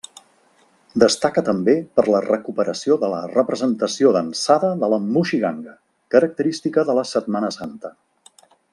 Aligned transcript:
Destaca 1.01 1.43
també 1.49 1.75
per 1.99 2.05
la 2.15 2.21
recuperació 2.27 2.97
de 3.03 3.11
la 3.13 3.19
representació 3.35 4.15
dansada 4.17 4.75
de 4.85 4.91
la 4.95 5.01
Moixiganga, 5.11 5.79
característica 6.17 6.89
de 6.91 7.01
la 7.03 7.09
Setmana 7.15 7.57
Santa. 7.61 7.97